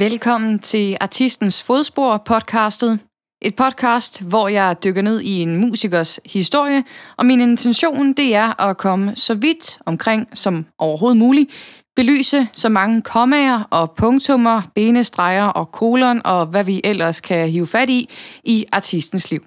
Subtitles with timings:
[0.00, 2.98] Velkommen til Artistens Fodspor podcastet.
[3.42, 6.84] Et podcast, hvor jeg dykker ned i en musikers historie,
[7.16, 11.50] og min intention det er at komme så vidt omkring som overhovedet muligt,
[11.96, 17.66] belyse så mange kommaer og punktummer, benestreger og kolon og hvad vi ellers kan hive
[17.66, 18.08] fat i
[18.44, 19.44] i artistens liv.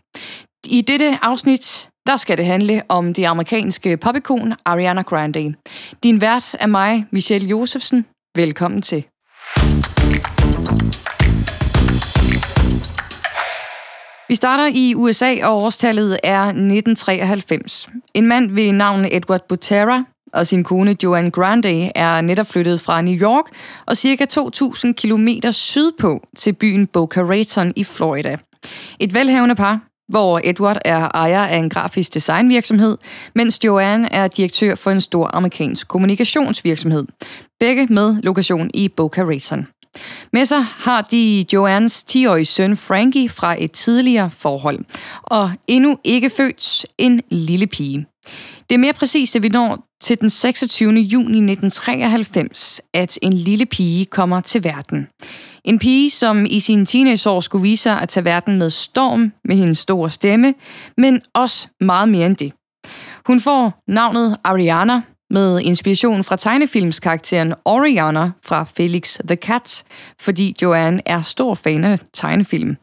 [0.65, 5.54] I dette afsnit, der skal det handle om det amerikanske popikon Ariana Grande.
[6.04, 8.06] Din vært er mig, Michelle Josefsen.
[8.36, 9.06] Velkommen til.
[14.33, 17.89] Vi starter i USA, og årstallet er 1993.
[18.14, 23.01] En mand ved navn Edward Butera og sin kone Joanne Grande er netop flyttet fra
[23.01, 23.46] New York
[23.86, 28.38] og cirka 2.000 km sydpå til byen Boca Raton i Florida.
[29.00, 29.79] Et velhavende par,
[30.10, 32.98] hvor Edward er ejer af en grafisk designvirksomhed,
[33.36, 37.05] mens Joanne er direktør for en stor amerikansk kommunikationsvirksomhed.
[37.59, 39.67] Begge med lokation i Boca Raton.
[40.33, 44.80] Med sig har de Joannes 10-årige søn Frankie fra et tidligere forhold,
[45.23, 48.05] og endnu ikke født en lille pige.
[48.70, 50.92] Det er mere præcist, at vi når til den 26.
[50.92, 55.08] juni 1993, at en lille pige kommer til verden.
[55.66, 59.56] En pige, som i sine teenageår skulle vise sig at tage verden med storm med
[59.56, 60.53] hendes store stemme,
[60.97, 62.53] men også meget mere end det.
[63.25, 69.83] Hun får navnet Ariana, med inspiration fra tegnefilmskarakteren Oriana fra Felix the Cat,
[70.20, 72.77] fordi Joanne er stor fan af tegnefilm.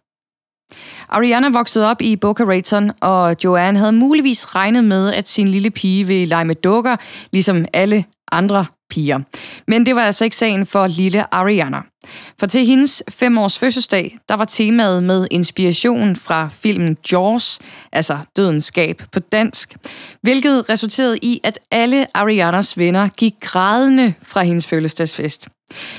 [1.09, 5.70] Ariana voksede op i Boca Raton, og Joanne havde muligvis regnet med, at sin lille
[5.70, 6.97] pige ville lege med dukker,
[7.33, 9.20] ligesom alle andre piger.
[9.66, 11.78] Men det var altså ikke sagen for lille Ariana.
[12.38, 17.58] For til hendes fem års fødselsdag, der var temaet med inspiration fra filmen Jaws,
[17.92, 19.77] altså Dødens Skab på dansk,
[20.22, 25.48] hvilket resulterede i, at alle Arianas venner gik grædende fra hendes fødselsdagsfest.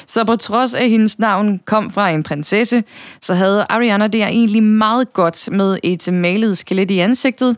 [0.07, 2.83] Så på trods af, at hendes navn kom fra en prinsesse,
[3.21, 7.57] så havde Ariana der egentlig meget godt med et malet skelet i ansigtet,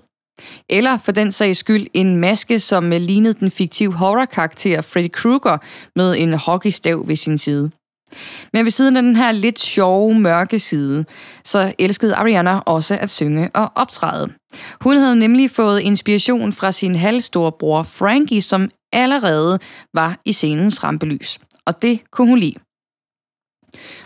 [0.70, 5.58] eller for den sags skyld en maske, som lignede den fiktive horror-karakter Freddy Krueger
[5.96, 7.72] med en hockeystav ved sin side.
[8.54, 11.06] Men ved siden af den her lidt sjove, mørke side,
[11.44, 14.34] så elskede Ariana også at synge og optræde.
[14.82, 19.60] Hun havde nemlig fået inspiration fra sin halvstore bror Frankie, som allerede
[19.94, 21.40] var i scenens rampelys.
[21.66, 22.56] Og det kunne hun lide.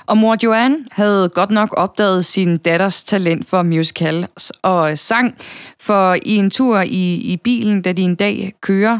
[0.08, 5.36] Og mor Joanne havde godt nok opdaget sin datters talent for musicals og sang,
[5.82, 9.00] for i en tur i, i bilen, da de en dag kører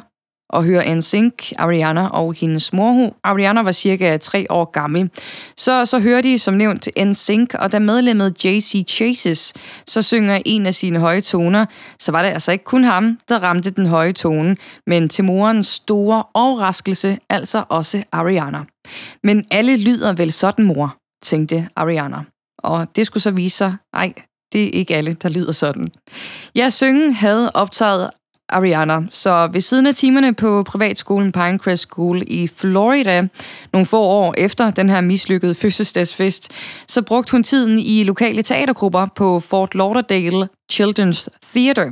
[0.50, 3.16] og hører NSYNC, Ariana og hendes mor.
[3.24, 5.10] Ariana var cirka tre år gammel.
[5.58, 9.54] Så, så hører de som nævnt NSYNC, og da medlemmet JC Chases
[9.88, 11.66] så synger en af sine høje toner,
[12.00, 15.68] så var det altså ikke kun ham, der ramte den høje tone, men til morens
[15.68, 18.64] store overraskelse altså også Ariana.
[19.24, 22.18] Men alle lyder vel sådan, mor, tænkte Ariana.
[22.58, 24.14] Og det skulle så vise sig, ej,
[24.54, 25.88] det er ikke alle, der lyder sådan.
[26.56, 28.10] Ja, syngen havde optaget
[28.50, 29.00] Ariana.
[29.12, 33.28] Så ved siden af timerne på privatskolen Pinecrest School i Florida,
[33.74, 36.52] nogle få år efter den her mislykkede fødselsdagsfest,
[36.88, 41.90] så brugte hun tiden i lokale teatergrupper på Fort Lauderdale Children's Theater.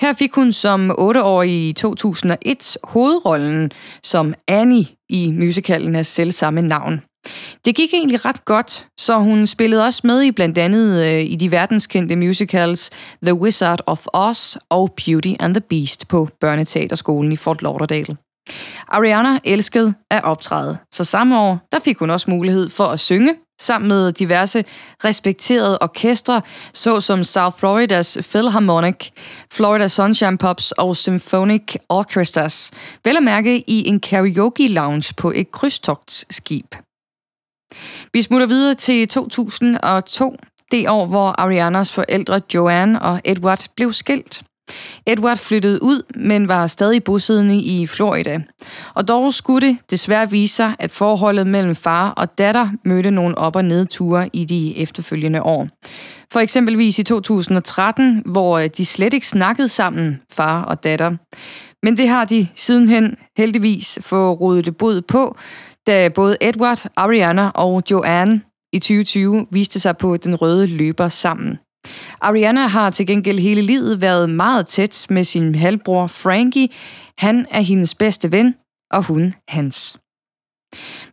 [0.00, 3.72] Her fik hun som 8-årig i 2001 hovedrollen
[4.02, 7.02] som Annie i musicalen af selvsamme navn.
[7.68, 11.36] Det gik egentlig ret godt, så hun spillede også med i blandt andet øh, i
[11.36, 12.90] de verdenskendte musicals
[13.22, 18.16] The Wizard of Oz og Beauty and the Beast på Børneteaterskolen i Fort Lauderdale.
[18.88, 23.34] Ariana elskede at optræde, så samme år der fik hun også mulighed for at synge
[23.60, 24.64] sammen med diverse
[25.04, 26.42] respekterede orkestre,
[26.74, 29.10] såsom South Floridas Philharmonic,
[29.52, 32.70] Florida Sunshine Pops og Symphonic Orchestras,
[33.04, 36.74] vel at mærke i en karaoke lounge på et krydstogtskib.
[38.12, 40.36] Vi smutter videre til 2002,
[40.72, 44.42] det år, hvor Arianas forældre Joanne og Edward blev skilt.
[45.06, 48.40] Edward flyttede ud, men var stadig bosiddende i Florida.
[48.94, 53.38] Og dog skulle det desværre vise sig, at forholdet mellem far og datter mødte nogle
[53.38, 55.68] op- og nedture i de efterfølgende år.
[56.32, 61.16] For eksempelvis i 2013, hvor de slet ikke snakkede sammen, far og datter.
[61.82, 65.36] Men det har de sidenhen heldigvis fået rodet det bod på,
[65.88, 68.40] da både Edward, Ariana og Joanne
[68.72, 71.58] i 2020 viste sig på den røde løber sammen.
[72.20, 76.68] Ariana har til gengæld hele livet været meget tæt med sin halvbror Frankie.
[77.18, 78.54] Han er hendes bedste ven,
[78.90, 79.98] og hun hans.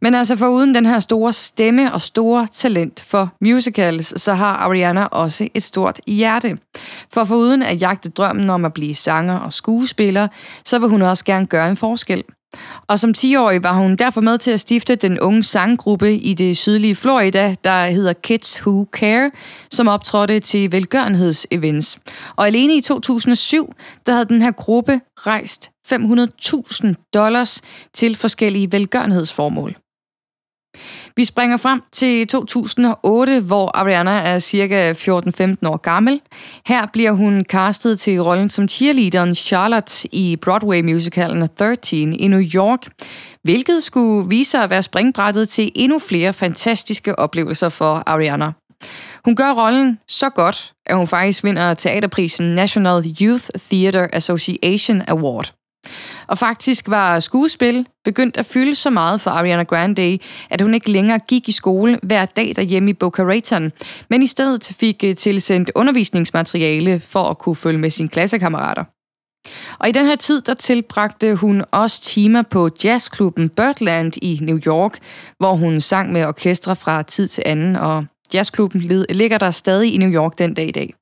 [0.01, 4.55] Men altså for uden den her store stemme og store talent for musicals, så har
[4.55, 6.57] Ariana også et stort hjerte.
[7.13, 10.27] For foruden at jagte drømmen om at blive sanger og skuespiller,
[10.65, 12.23] så vil hun også gerne gøre en forskel.
[12.87, 16.57] Og som 10-årig var hun derfor med til at stifte den unge sanggruppe i det
[16.57, 19.31] sydlige Florida, der hedder Kids Who Care,
[19.71, 21.99] som optrådte til velgørenhedsevents.
[22.35, 23.73] Og alene i 2007,
[24.05, 27.61] der havde den her gruppe rejst 500.000 dollars
[27.93, 29.75] til forskellige velgørenhedsformål.
[31.17, 34.97] Vi springer frem til 2008, hvor Ariana er cirka 14-15
[35.65, 36.21] år gammel.
[36.65, 42.87] Her bliver hun castet til rollen som cheerleaderen Charlotte i Broadway-musicalen 13 i New York,
[43.43, 48.51] hvilket skulle vise sig at være springbrættet til endnu flere fantastiske oplevelser for Ariana.
[49.25, 55.53] Hun gør rollen så godt, at hun faktisk vinder teaterprisen National Youth Theatre Association Award.
[56.27, 60.19] Og faktisk var skuespil begyndt at fylde så meget for Ariana Grande,
[60.49, 63.71] at hun ikke længere gik i skole hver dag derhjemme i Boca Raton,
[64.09, 68.83] men i stedet fik øh, tilsendt undervisningsmateriale for at kunne følge med sine klassekammerater.
[69.79, 74.59] Og i den her tid, der tilbragte hun også timer på jazzklubben Birdland i New
[74.67, 74.99] York,
[75.37, 79.97] hvor hun sang med orkestre fra tid til anden, og jazzklubben ligger der stadig i
[79.97, 80.93] New York den dag i dag.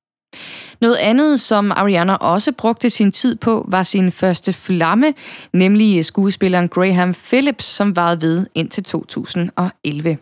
[0.84, 5.14] Noget andet, som Ariana også brugte sin tid på, var sin første flamme,
[5.54, 10.18] nemlig skuespilleren Graham Phillips, som varede ved indtil 2011.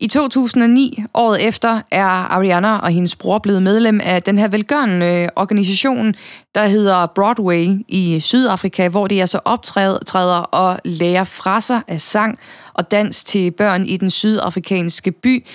[0.00, 5.28] I 2009, året efter, er Ariana og hendes bror blevet medlem af den her velgørende
[5.36, 6.14] organisation,
[6.54, 12.38] der hedder Broadway i Sydafrika, hvor de altså optræder og lærer fra sig af sang
[12.74, 15.46] og dans til børn i den sydafrikanske by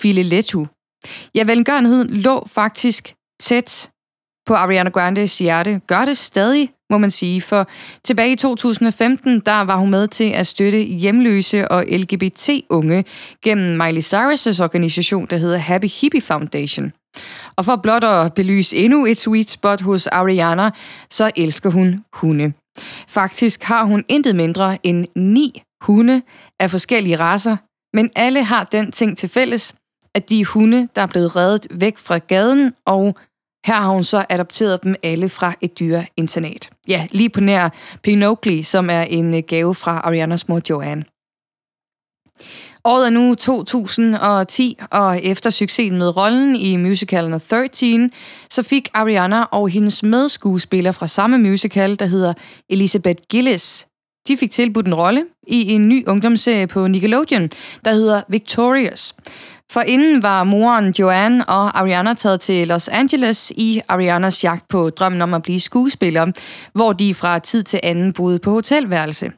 [0.00, 0.66] Filelethu.
[1.34, 3.90] Ja, velgørenheden lå faktisk tæt
[4.46, 5.80] på Ariana Grandes hjerte.
[5.86, 7.68] Gør det stadig, må man sige, for
[8.04, 13.04] tilbage i 2015, der var hun med til at støtte hjemløse og LGBT-unge
[13.42, 16.92] gennem Miley Cyrus' organisation, der hedder Happy Hippie Foundation.
[17.56, 20.70] Og for blot at belyse endnu et sweet spot hos Ariana,
[21.10, 22.52] så elsker hun hunde.
[23.08, 26.22] Faktisk har hun intet mindre end ni hunde
[26.60, 27.56] af forskellige raser,
[27.96, 29.74] men alle har den ting til fælles,
[30.14, 33.16] at de hunde, der er blevet reddet væk fra gaden, og
[33.66, 36.70] her har hun så adopteret dem alle fra et dyreinternat.
[36.88, 37.68] Ja, lige på nær
[38.02, 41.04] Pinocchio, som er en øh, gave fra Arianas mor Joanne.
[42.84, 48.10] Året er nu 2010, og efter succesen med rollen i musicalen 13,
[48.50, 52.34] så fik Ariana og hendes medskuespiller fra samme musical, der hedder
[52.70, 53.86] Elizabeth Gillis,
[54.28, 57.50] de fik tilbudt en rolle i en ny ungdomsserie på Nickelodeon,
[57.84, 59.14] der hedder Victorious.
[59.72, 64.90] For inden var moren Joanne og Ariana taget til Los Angeles i Arianas jagt på
[64.90, 66.32] drømmen om at blive skuespiller,
[66.72, 69.32] hvor de fra tid til anden boede på hotelværelse.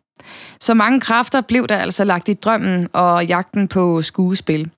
[0.60, 4.70] Så mange kræfter blev der altså lagt i drømmen og jagten på skuespil.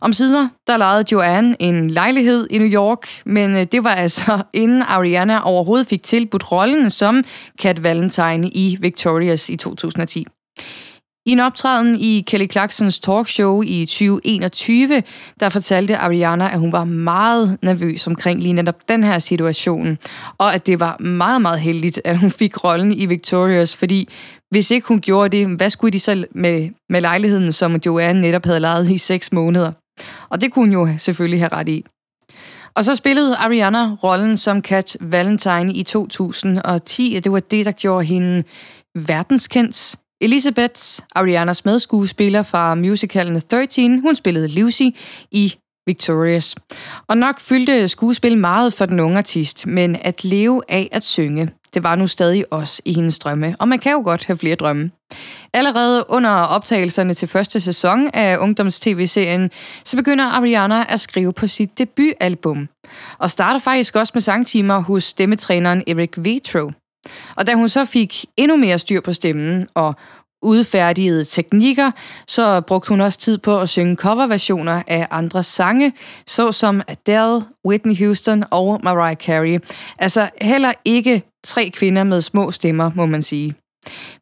[0.00, 4.42] Om sider, der lejede Joanne en lejlighed i New York, men øh, det var altså
[4.52, 7.24] inden Ariana overhovedet fik tilbudt rollen som
[7.58, 10.26] Kat Valentine i Victorious i 2010.
[11.26, 15.02] I en optræden i Kelly Clarksons talkshow i 2021,
[15.40, 19.98] der fortalte Ariana, at hun var meget nervøs omkring lige netop den her situation,
[20.38, 24.08] og at det var meget, meget heldigt, at hun fik rollen i Victorious, fordi
[24.50, 28.44] hvis ikke hun gjorde det, hvad skulle de så med, med lejligheden, som Joanne netop
[28.44, 29.72] havde lejet i seks måneder?
[30.28, 31.84] Og det kunne hun jo selvfølgelig have ret i.
[32.74, 37.72] Og så spillede Ariana rollen som Cat Valentine i 2010, og det var det, der
[37.72, 38.44] gjorde hende
[38.94, 39.96] verdenskendt.
[40.20, 44.82] Elizabeth, Arianas medskuespiller fra musicalen 13, hun spillede Lucy
[45.30, 45.54] i
[45.86, 46.54] Victorious.
[47.08, 51.50] Og nok fyldte skuespil meget for den unge artist, men at leve af at synge,
[51.74, 54.54] det var nu stadig også i hendes drømme, og man kan jo godt have flere
[54.54, 54.90] drømme.
[55.54, 59.50] Allerede under optagelserne til første sæson af ungdoms-tv-serien,
[59.84, 62.68] så begynder Ariana at skrive på sit debutalbum,
[63.18, 66.70] og starter faktisk også med sangtimer hos stemmetræneren Eric Vetro.
[67.36, 69.94] Og da hun så fik endnu mere styr på stemmen og
[70.42, 71.90] udfærdigede teknikker,
[72.28, 75.92] så brugte hun også tid på at synge coverversioner af andre sange,
[76.26, 79.58] såsom Adele, Whitney Houston og Mariah Carey.
[79.98, 83.54] Altså heller ikke tre kvinder med små stemmer, må man sige.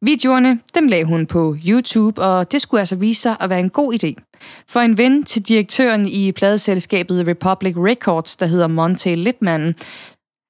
[0.03, 3.71] Videoerne, dem lagde hun på YouTube, og det skulle altså vise sig at være en
[3.71, 4.37] god idé.
[4.69, 9.75] For en ven til direktøren i pladeselskabet Republic Records, der hedder Monte Littman,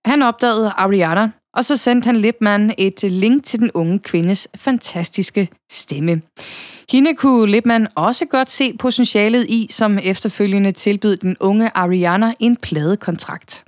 [0.07, 5.49] han opdagede Ariana, og så sendte han Lipman et link til den unge kvindes fantastiske
[5.73, 6.23] stemme.
[6.91, 12.57] Hende kunne Lipman også godt se potentialet i, som efterfølgende tilbød den unge Ariana en
[12.57, 13.65] pladekontrakt.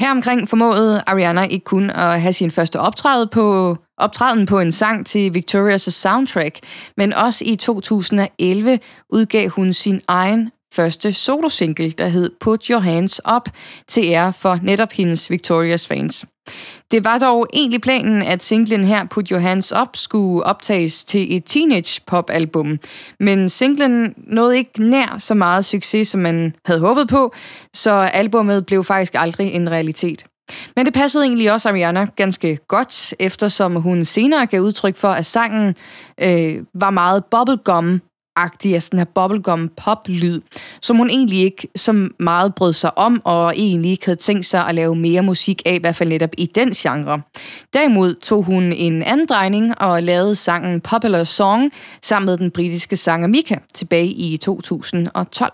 [0.00, 4.72] Her omkring formåede Ariana ikke kun at have sin første optræden på, optræden på en
[4.72, 6.58] sang til Victoria's soundtrack,
[6.96, 8.78] men også i 2011
[9.10, 13.48] udgav hun sin egen første solosingle, der hed Put Your Hands Up,
[13.88, 16.24] til ære for netop hendes Victoria's fans.
[16.90, 21.36] Det var dog egentlig planen, at singlen her, Put Your Hands Up, skulle optages til
[21.36, 22.78] et teenage-pop-album.
[23.20, 27.34] Men singlen nåede ikke nær så meget succes, som man havde håbet på,
[27.74, 30.24] så albummet blev faktisk aldrig en realitet.
[30.76, 35.26] Men det passede egentlig også Ariana ganske godt, eftersom hun senere gav udtryk for, at
[35.26, 35.74] sangen
[36.20, 38.00] øh, var meget bubblegum
[38.36, 40.40] agtig af sådan her bubblegum pop lyd,
[40.82, 44.66] som hun egentlig ikke så meget brød sig om, og egentlig ikke havde tænkt sig
[44.66, 47.22] at lave mere musik af, i hvert fald netop i den genre.
[47.74, 51.72] Derimod tog hun en anden drejning og lavede sangen Popular Song
[52.02, 55.52] sammen med den britiske sanger Mika tilbage i 2012.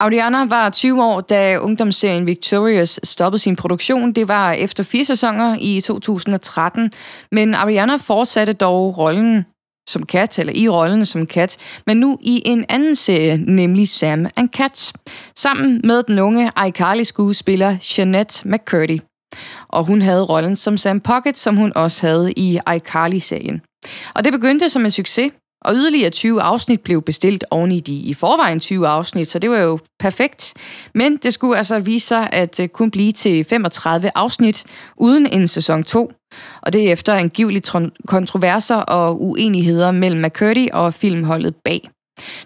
[0.00, 4.12] Ariana var 20 år, da ungdomsserien Victorious stoppede sin produktion.
[4.12, 6.90] Det var efter fire sæsoner i 2013,
[7.32, 9.44] men Ariana fortsatte dog rollen
[9.88, 14.26] som kat, eller i rollen som kat, men nu i en anden serie, nemlig Sam
[14.36, 14.92] and Cat,
[15.36, 19.00] sammen med den unge iCarly-skuespiller Jeanette McCurdy.
[19.68, 23.60] Og hun havde rollen som Sam Pocket, som hun også havde i iCarly-serien.
[24.14, 27.92] Og det begyndte som en succes, og yderligere 20 afsnit blev bestilt oven i de
[27.92, 30.54] i forvejen 20 afsnit, så det var jo perfekt.
[30.94, 34.64] Men det skulle altså vise sig at øh, kun blive til 35 afsnit
[34.96, 36.12] uden en sæson 2.
[36.62, 37.72] Og det er efter angiveligt
[38.06, 41.90] kontroverser og uenigheder mellem McCurdy og filmholdet bag.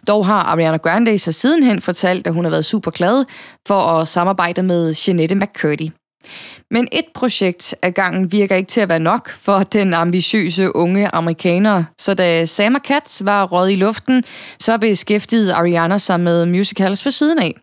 [0.08, 3.24] Dog har Ariana Grande så sidenhen fortalt, at hun har været super glad
[3.68, 5.90] for at samarbejde med Jeanette McCurdy.
[6.70, 11.08] Men et projekt ad gangen virker ikke til at være nok for den ambitiøse unge
[11.08, 11.84] amerikaner.
[11.98, 14.24] Så da Sam Cats var råd i luften,
[14.60, 17.54] så beskæftigede Ariana sig med musicals for siden af.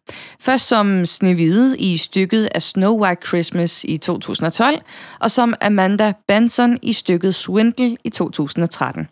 [0.42, 4.82] Først som Snevide i stykket af Snow White Christmas i 2012,
[5.20, 9.08] og som Amanda Benson i stykket Swindle i 2013.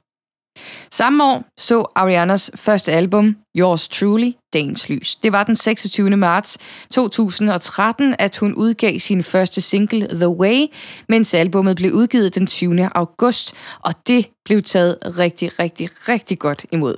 [0.91, 5.15] Samme år så Arianas første album, Yours Truly, dagens lys.
[5.15, 6.09] Det var den 26.
[6.09, 6.57] marts
[6.91, 10.65] 2013, at hun udgav sin første single, The Way,
[11.09, 12.89] mens albummet blev udgivet den 20.
[12.95, 16.95] august, og det blev taget rigtig, rigtig, rigtig godt imod.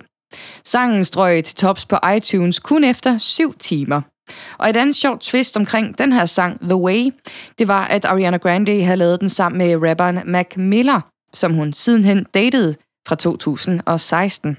[0.66, 4.02] Sangen strøg til tops på iTunes kun efter syv timer.
[4.58, 7.12] Og et andet sjovt twist omkring den her sang, The Way,
[7.60, 11.02] det var, at Ariana Grande havde lavet den sammen med rapperen Mac Miller,
[11.34, 12.76] som hun sidenhen datede
[13.08, 14.58] fra 2016.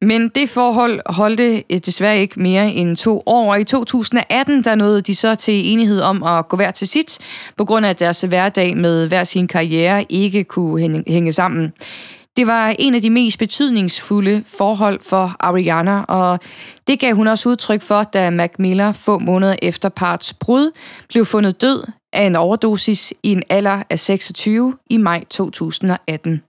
[0.00, 4.74] Men det forhold holdte eh, desværre ikke mere end to år, og i 2018 der
[4.74, 7.18] nåede de så til enighed om at gå hver til sit,
[7.56, 11.72] på grund af at deres hverdag med hver sin karriere ikke kunne hænge sammen.
[12.36, 16.40] Det var en af de mest betydningsfulde forhold for Ariana, og
[16.86, 20.70] det gav hun også udtryk for, da Mac Miller få måneder efter parts brud
[21.08, 26.42] blev fundet død af en overdosis i en alder af 26 i maj 2018.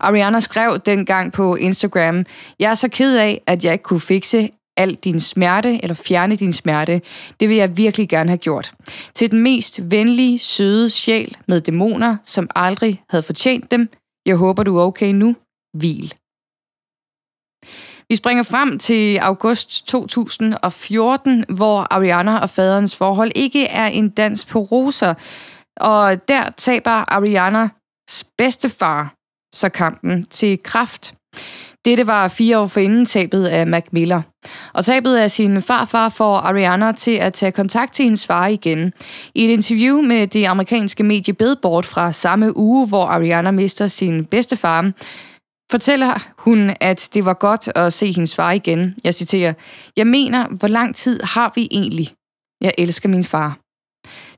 [0.00, 2.24] Ariana skrev dengang på Instagram,
[2.60, 6.36] Jeg er så ked af, at jeg ikke kunne fikse al din smerte, eller fjerne
[6.36, 7.00] din smerte.
[7.40, 8.72] Det vil jeg virkelig gerne have gjort.
[9.14, 13.88] Til den mest venlige, søde sjæl med dæmoner, som aldrig havde fortjent dem.
[14.26, 15.36] Jeg håber, du er okay nu.
[15.78, 16.14] Hvil.
[18.10, 24.44] Vi springer frem til august 2014, hvor Ariana og faderens forhold ikke er en dans
[24.44, 25.14] på roser.
[25.76, 29.14] Og der taber Arianas bedstefar
[29.54, 31.14] så kampen til kraft.
[31.84, 34.22] Dette var fire år forinden tabet af Mac Miller.
[34.72, 38.92] Og tabet af sin farfar får Ariana til at tage kontakt til hendes far igen.
[39.34, 44.24] I et interview med det amerikanske medie Billboard fra samme uge, hvor Ariana mister sin
[44.24, 44.92] bedstefar,
[45.70, 48.94] fortæller hun, at det var godt at se hendes far igen.
[49.04, 49.52] Jeg citerer,
[49.96, 52.14] Jeg mener, hvor lang tid har vi egentlig?
[52.60, 53.58] Jeg elsker min far.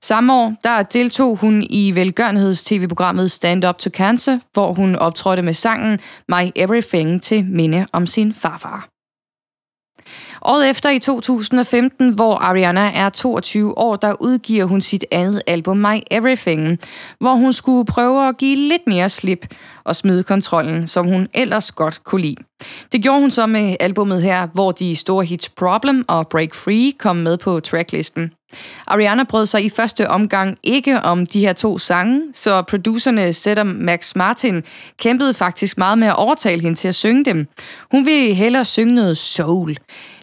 [0.03, 5.55] Samme år, der deltog hun i velgørenheds-tv-programmet Stand Up to Cancer, hvor hun optrådte med
[5.55, 5.99] sangen
[6.29, 8.92] My Everything til minde om sin farfar.
[10.43, 15.77] Året efter i 2015, hvor Ariana er 22 år, der udgiver hun sit andet album
[15.77, 16.79] My Everything,
[17.21, 19.55] hvor hun skulle prøve at give lidt mere slip
[19.85, 22.37] og smide kontrollen, som hun ellers godt kunne lide.
[22.93, 26.93] Det gjorde hun så med albummet her, hvor de store hits Problem og Break Free
[26.99, 28.33] kom med på tracklisten.
[28.87, 33.67] Ariana brød sig i første omgang ikke om de her to sange, så producerne Seth
[33.67, 34.63] Max Martin
[34.97, 37.47] kæmpede faktisk meget med at overtale hende til at synge dem.
[37.91, 39.77] Hun ville hellere synge noget soul,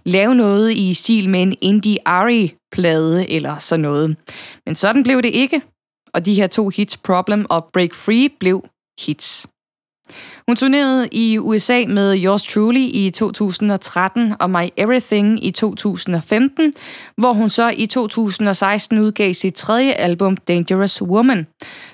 [0.05, 4.17] lave noget i stil med en indie Ari-plade eller sådan noget.
[4.65, 5.62] Men sådan blev det ikke,
[6.13, 8.63] og de her to hits, Problem og Break Free, blev
[9.05, 9.48] hits.
[10.47, 16.73] Hun turnerede i USA med Yours Truly i 2013 og My Everything i 2015,
[17.17, 21.47] hvor hun så i 2016 udgav sit tredje album Dangerous Woman.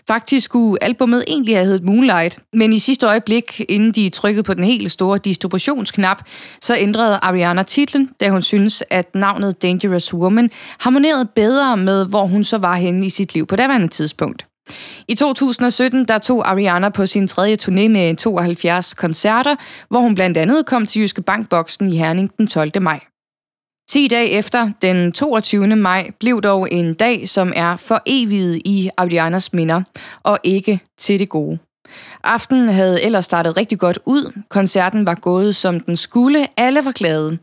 [0.08, 4.54] Faktisk skulle albumet egentlig have heddet Moonlight, men i sidste øjeblik, inden de trykkede på
[4.54, 6.24] den helt store distributionsknap,
[6.62, 12.26] så ændrede Ariana titlen, da hun synes, at navnet Dangerous Woman harmonerede bedre med, hvor
[12.26, 14.46] hun så var henne i sit liv på daværende tidspunkt.
[15.08, 19.56] I 2017 der tog Ariana på sin tredje turné med 72 koncerter,
[19.90, 22.82] hvor hun blandt andet kom til Jyske Bankboksen i Herning den 12.
[22.82, 23.00] maj.
[23.90, 25.76] 10 dage efter, den 22.
[25.76, 29.82] maj, blev dog en dag, som er for evigt i Arianas minder,
[30.24, 31.60] og ikke til det gode.
[32.24, 34.42] Aftenen havde ellers startet rigtig godt ud.
[34.50, 36.48] Koncerten var gået, som den skulle.
[36.58, 37.38] Alle var glade.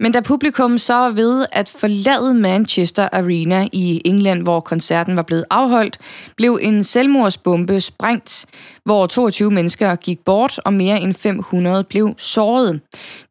[0.00, 5.22] Men da publikum så var ved at forlade Manchester Arena i England, hvor koncerten var
[5.22, 5.98] blevet afholdt,
[6.36, 8.46] blev en selvmordsbombe sprængt,
[8.84, 12.80] hvor 22 mennesker gik bort, og mere end 500 blev såret.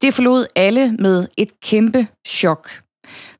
[0.01, 2.69] Det forlod alle med et kæmpe chok.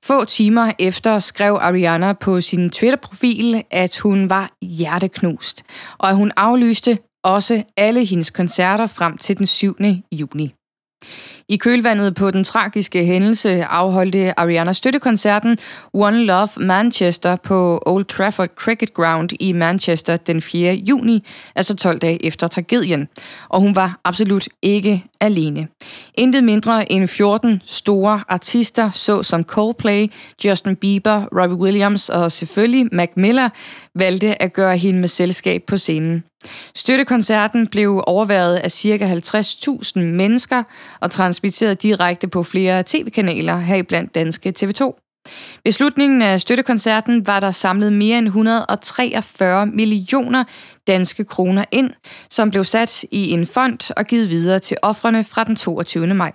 [0.06, 5.64] Få timer efter skrev Ariana på sin Twitter-profil, at hun var hjerteknust,
[5.98, 9.76] og at hun aflyste også alle hendes koncerter frem til den 7.
[10.12, 10.54] juni.
[11.50, 15.58] I kølvandet på den tragiske hændelse afholdte Ariana støttekoncerten
[15.94, 20.74] One Love Manchester på Old Trafford Cricket Ground i Manchester den 4.
[20.74, 23.08] juni, altså 12 dage efter tragedien.
[23.50, 25.68] Og hun var absolut ikke alene.
[26.16, 30.08] Intet mindre end 14 store artister, såsom Coldplay,
[30.46, 33.50] Justin Bieber, Robbie Williams og selvfølgelig Mac Miller,
[33.96, 36.24] valgte at gøre hende med selskab på scenen.
[36.76, 39.16] Støttekoncerten blev overværet af ca.
[39.38, 40.64] 50.000 mennesker
[41.00, 41.12] og
[41.44, 45.00] transmitteret direkte på flere tv-kanaler, heriblandt danske TV2.
[45.64, 50.44] Ved slutningen af støttekoncerten var der samlet mere end 143 millioner
[50.88, 51.92] danske kroner ind,
[52.30, 56.14] som blev sat i en fond og givet videre til offrene fra den 22.
[56.14, 56.32] maj.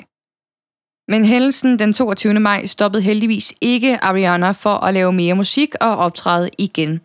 [1.09, 2.35] Men hændelsen den 22.
[2.35, 7.00] maj stoppede heldigvis ikke Ariana for at lave mere musik og optræde igen.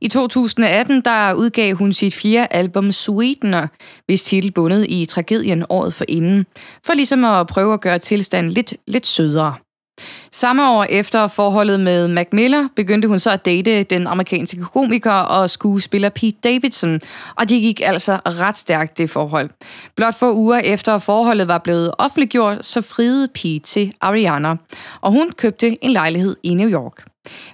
[0.00, 3.66] I 2018 der udgav hun sit fjerde album Sweetener,
[4.06, 6.46] hvis titel bundet i tragedien året for inden,
[6.84, 9.54] for ligesom at prøve at gøre tilstanden lidt, lidt sødere.
[10.32, 15.12] Samme år efter forholdet med Mac Miller begyndte hun så at date den amerikanske komiker
[15.12, 17.00] og skuespiller Pete Davidson,
[17.36, 19.50] og det gik altså ret stærkt det forhold.
[19.96, 24.54] Blot få uger efter forholdet var blevet offentliggjort, så friede Pete til Ariana,
[25.00, 27.04] og hun købte en lejlighed i New York.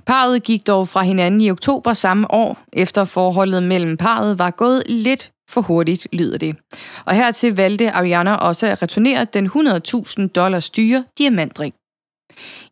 [0.07, 4.83] Parret gik dog fra hinanden i oktober samme år, efter forholdet mellem parret var gået
[4.89, 6.57] lidt for hurtigt, lyder det.
[7.05, 11.75] Og hertil valgte Ariana også at returnere den 100.000 dollars dyre diamantring.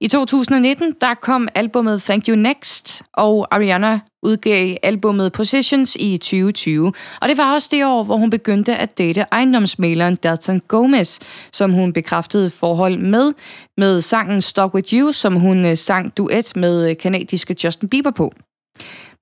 [0.00, 6.92] I 2019 der kom albumet Thank You Next, og Ariana udgav albummet Positions i 2020.
[7.20, 11.18] Og det var også det år, hvor hun begyndte at date ejendomsmaleren Dalton Gomez,
[11.52, 13.32] som hun bekræftede forhold med,
[13.76, 18.10] med sangen Stuck With You, som hun øh, sang duet med øh, kanadiske Justin Bieber
[18.10, 18.32] på.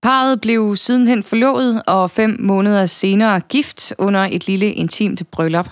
[0.02, 5.68] Parret blev sidenhen forlovet og fem måneder senere gift under et lille intimt bryllup.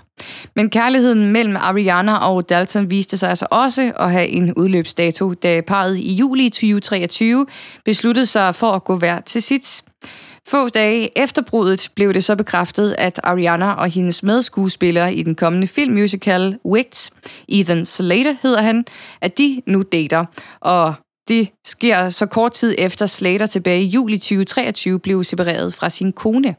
[0.56, 5.60] Men kærligheden mellem Ariana og Dalton viste sig altså også at have en udløbsdato, da
[5.60, 7.46] parret i juli 2023
[7.84, 9.82] besluttede sig for at gå hver til sit.
[10.48, 15.34] Få dage efter bruddet blev det så bekræftet, at Ariana og hendes medskuespiller i den
[15.34, 17.10] kommende filmmusical Wicked,
[17.48, 18.84] Ethan Slater hedder han,
[19.20, 20.24] at de nu dater.
[20.60, 20.94] Og
[21.28, 26.12] det sker så kort tid efter Slater tilbage i juli 2023 blev separeret fra sin
[26.12, 26.54] kone.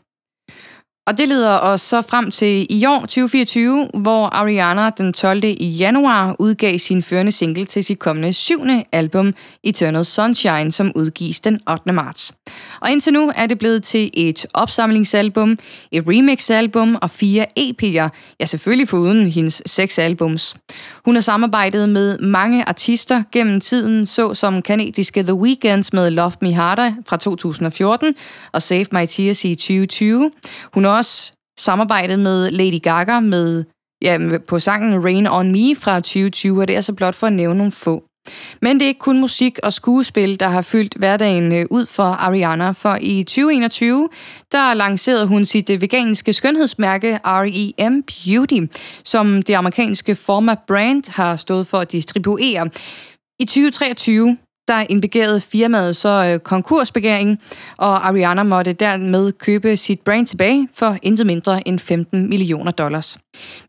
[1.08, 5.44] Og det leder os så frem til i år 2024, hvor Ariana den 12.
[5.44, 11.40] i januar udgav sin førende single til sit kommende syvende album Eternal Sunshine, som udgives
[11.40, 11.94] den 8.
[11.94, 12.34] marts.
[12.82, 15.58] Og indtil nu er det blevet til et opsamlingsalbum,
[15.92, 20.56] et remixalbum og fire EP'er, ja selvfølgelig foruden hendes seks albums.
[21.08, 26.54] Hun har samarbejdet med mange artister gennem tiden, såsom kanadiske The Weeknd med Love Me
[26.54, 28.16] Harder fra 2014
[28.52, 30.32] og Save My Tears i 2020.
[30.74, 33.64] Hun har også samarbejdet med Lady Gaga med
[34.02, 37.34] ja, på sangen Rain On Me fra 2020, og det er så blot for at
[37.34, 38.07] nævne nogle få.
[38.62, 42.04] Men det er ikke kun musik og skuespil, der har fyldt hverdagen øh, ud for
[42.04, 44.10] Ariana, for i 2021,
[44.52, 48.60] der lancerede hun sit øh, veganske skønhedsmærke REM Beauty,
[49.04, 52.70] som det amerikanske Forma brand har stået for at distribuere.
[53.40, 54.38] I 2023,
[54.68, 57.40] der indbegærede firmaet så øh, konkursbegæring,
[57.78, 63.18] og Ariana måtte dermed købe sit brand tilbage for intet mindre end 15 millioner dollars.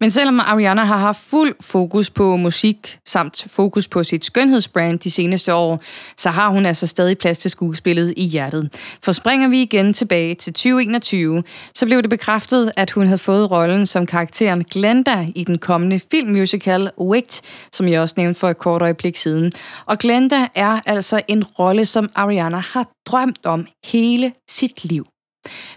[0.00, 5.11] Men selvom Ariana har haft fuld fokus på musik samt fokus på sit skønhedsbrand de
[5.11, 5.83] seneste år,
[6.16, 8.74] så har hun altså stadig plads til skuespillet i hjertet.
[9.02, 11.42] For springer vi igen tilbage til 2021,
[11.74, 16.00] så blev det bekræftet, at hun havde fået rollen som karakteren Glenda i den kommende
[16.11, 19.52] filmmusical Wicked, som jeg også nævnte for et kort øjeblik siden.
[19.87, 25.07] Og Glenda er altså en rolle, som Ariana har drømt om hele sit liv.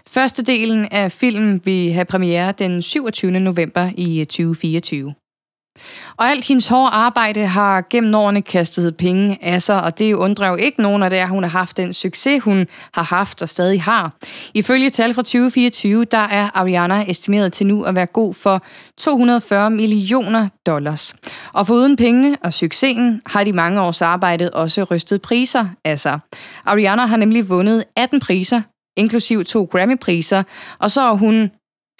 [0.08, 3.30] Første delen af filmen vil have premiere den 27.
[3.30, 5.14] november i øh, 2024.
[6.16, 10.48] Og alt hendes hårde arbejde har gennem årene kastet penge af sig, og det undrer
[10.48, 13.48] jo ikke nogen af det, at hun har haft den succes, hun har haft og
[13.48, 14.12] stadig har.
[14.54, 18.62] Ifølge tal fra 2024, der er Ariana estimeret til nu at være god for
[18.98, 21.16] 240 millioner dollars.
[21.52, 26.18] Og uden penge og succesen har de mange års arbejde også rystet priser af sig.
[26.64, 28.60] Ariana har nemlig vundet 18 priser,
[28.96, 30.42] inklusiv to Grammy-priser,
[30.78, 31.50] og så har hun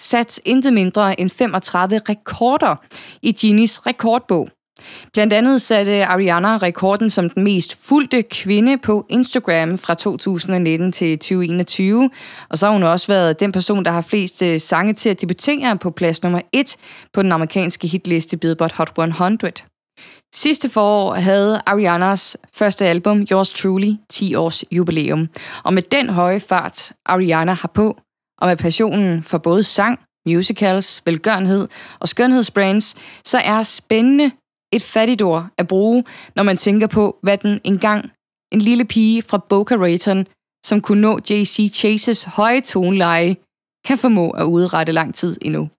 [0.01, 2.75] sat intet mindre end 35 rekorder
[3.21, 4.49] i Ginis rekordbog.
[5.13, 11.19] Blandt andet satte Ariana rekorden som den mest fulgte kvinde på Instagram fra 2019 til
[11.19, 12.09] 2021.
[12.49, 15.21] Og så har hun også været den person, der har flest øh, sange til at
[15.21, 16.75] debutere på plads nummer 1
[17.13, 19.72] på den amerikanske hitliste Billboard Hot 100.
[20.35, 25.29] Sidste forår havde Arianas første album, Yours Truly, 10 års jubilæum.
[25.63, 27.97] Og med den høje fart, Ariana har på,
[28.41, 31.67] og med passionen for både sang, musicals, velgørenhed
[31.99, 34.31] og skønhedsbrands, så er spændende
[34.71, 36.03] et fattigt ord at bruge,
[36.35, 38.11] når man tænker på, hvad den engang
[38.51, 40.25] en lille pige fra Boca Raton,
[40.65, 43.35] som kunne nå JC Chases høje toneleje,
[43.85, 45.69] kan formå at udrette lang tid endnu.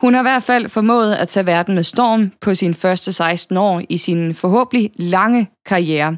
[0.00, 3.56] Hun har i hvert fald formået at tage verden med storm på sine første 16
[3.56, 6.16] år i sin forhåbentlig lange karriere.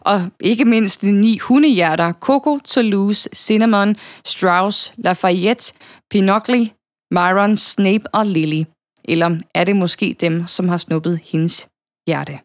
[0.00, 5.72] Og ikke mindst de ni hundehjerter, Coco, Toulouse, Cinnamon, Strauss, Lafayette,
[6.10, 6.66] Pinocchio,
[7.10, 8.64] Myron, Snape og Lily.
[9.04, 11.68] Eller er det måske dem, som har snuppet hendes
[12.06, 12.38] hjerte?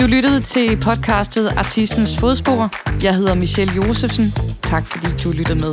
[0.00, 2.70] Du lyttede til podcastet Artistens Fodspor.
[3.04, 4.32] Jeg hedder Michelle Josefsen.
[4.62, 5.72] Tak fordi du lyttede med.